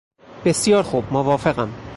[0.45, 1.73] بسیار خوب موافقم.